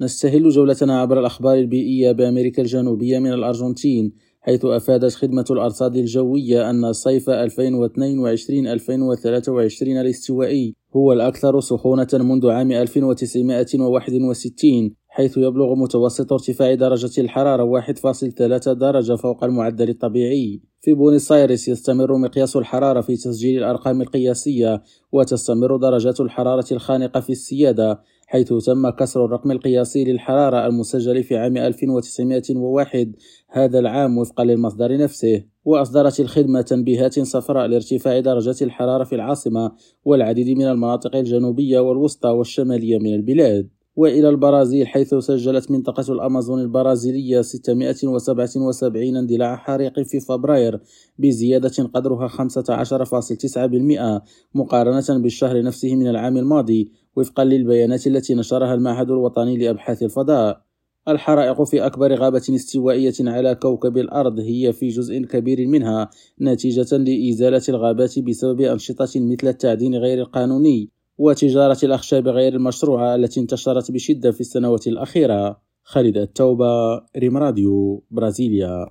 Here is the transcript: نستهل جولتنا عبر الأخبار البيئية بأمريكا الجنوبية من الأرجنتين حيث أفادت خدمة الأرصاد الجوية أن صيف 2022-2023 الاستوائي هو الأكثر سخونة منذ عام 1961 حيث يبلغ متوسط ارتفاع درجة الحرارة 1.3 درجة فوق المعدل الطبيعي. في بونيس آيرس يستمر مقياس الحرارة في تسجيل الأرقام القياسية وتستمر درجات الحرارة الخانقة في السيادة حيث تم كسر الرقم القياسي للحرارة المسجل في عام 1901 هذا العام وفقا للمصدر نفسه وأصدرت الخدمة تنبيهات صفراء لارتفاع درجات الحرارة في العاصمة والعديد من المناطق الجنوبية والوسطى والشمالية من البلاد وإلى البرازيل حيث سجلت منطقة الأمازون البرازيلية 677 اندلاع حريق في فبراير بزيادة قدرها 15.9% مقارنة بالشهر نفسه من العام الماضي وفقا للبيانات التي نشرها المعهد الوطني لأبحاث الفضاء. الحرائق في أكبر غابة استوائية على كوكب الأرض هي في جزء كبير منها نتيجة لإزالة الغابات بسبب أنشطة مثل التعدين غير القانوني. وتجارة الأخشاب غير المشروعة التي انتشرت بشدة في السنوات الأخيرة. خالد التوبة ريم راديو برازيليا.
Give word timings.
نستهل 0.00 0.48
جولتنا 0.48 1.00
عبر 1.00 1.20
الأخبار 1.20 1.58
البيئية 1.58 2.12
بأمريكا 2.12 2.62
الجنوبية 2.62 3.18
من 3.18 3.32
الأرجنتين 3.32 4.12
حيث 4.40 4.64
أفادت 4.64 5.14
خدمة 5.14 5.44
الأرصاد 5.50 5.96
الجوية 5.96 6.70
أن 6.70 6.92
صيف 6.92 7.30
2022-2023 7.30 7.34
الاستوائي 9.82 10.74
هو 10.96 11.12
الأكثر 11.12 11.60
سخونة 11.60 12.08
منذ 12.12 12.50
عام 12.50 12.72
1961 12.72 14.94
حيث 15.16 15.36
يبلغ 15.36 15.74
متوسط 15.74 16.32
ارتفاع 16.32 16.74
درجة 16.74 17.20
الحرارة 17.20 17.80
1.3 17.80 18.72
درجة 18.72 19.16
فوق 19.16 19.44
المعدل 19.44 19.88
الطبيعي. 19.88 20.60
في 20.80 20.94
بونيس 20.94 21.32
آيرس 21.32 21.68
يستمر 21.68 22.16
مقياس 22.16 22.56
الحرارة 22.56 23.00
في 23.00 23.16
تسجيل 23.16 23.58
الأرقام 23.58 24.02
القياسية 24.02 24.82
وتستمر 25.12 25.76
درجات 25.76 26.20
الحرارة 26.20 26.64
الخانقة 26.72 27.20
في 27.20 27.30
السيادة 27.30 28.00
حيث 28.26 28.52
تم 28.52 28.90
كسر 28.90 29.24
الرقم 29.24 29.50
القياسي 29.50 30.04
للحرارة 30.04 30.66
المسجل 30.66 31.22
في 31.22 31.36
عام 31.36 31.56
1901 31.56 33.12
هذا 33.50 33.78
العام 33.78 34.18
وفقا 34.18 34.44
للمصدر 34.44 34.96
نفسه 34.96 35.44
وأصدرت 35.64 36.20
الخدمة 36.20 36.60
تنبيهات 36.60 37.20
صفراء 37.20 37.66
لارتفاع 37.66 38.20
درجات 38.20 38.62
الحرارة 38.62 39.04
في 39.04 39.14
العاصمة 39.14 39.72
والعديد 40.04 40.58
من 40.58 40.66
المناطق 40.66 41.16
الجنوبية 41.16 41.80
والوسطى 41.80 42.28
والشمالية 42.28 42.98
من 42.98 43.14
البلاد 43.14 43.75
وإلى 43.96 44.28
البرازيل 44.28 44.86
حيث 44.86 45.14
سجلت 45.14 45.70
منطقة 45.70 46.12
الأمازون 46.12 46.60
البرازيلية 46.60 47.40
677 47.40 49.16
اندلاع 49.16 49.56
حريق 49.56 50.00
في 50.00 50.20
فبراير 50.20 50.80
بزيادة 51.18 51.84
قدرها 51.94 52.28
15.9% 52.28 54.22
مقارنة 54.54 55.22
بالشهر 55.22 55.62
نفسه 55.62 55.94
من 55.94 56.08
العام 56.08 56.36
الماضي 56.36 56.92
وفقا 57.16 57.44
للبيانات 57.44 58.06
التي 58.06 58.34
نشرها 58.34 58.74
المعهد 58.74 59.10
الوطني 59.10 59.56
لأبحاث 59.56 60.02
الفضاء. 60.02 60.66
الحرائق 61.08 61.62
في 61.62 61.86
أكبر 61.86 62.14
غابة 62.14 62.42
استوائية 62.50 63.14
على 63.20 63.54
كوكب 63.54 63.98
الأرض 63.98 64.40
هي 64.40 64.72
في 64.72 64.88
جزء 64.88 65.18
كبير 65.18 65.66
منها 65.66 66.10
نتيجة 66.40 66.96
لإزالة 66.96 67.62
الغابات 67.68 68.18
بسبب 68.18 68.60
أنشطة 68.60 69.08
مثل 69.16 69.48
التعدين 69.48 69.94
غير 69.94 70.18
القانوني. 70.20 70.95
وتجارة 71.18 71.78
الأخشاب 71.82 72.28
غير 72.28 72.54
المشروعة 72.54 73.14
التي 73.14 73.40
انتشرت 73.40 73.90
بشدة 73.90 74.30
في 74.30 74.40
السنوات 74.40 74.86
الأخيرة. 74.86 75.60
خالد 75.82 76.16
التوبة 76.16 77.02
ريم 77.16 77.36
راديو 77.36 78.04
برازيليا. 78.10 78.84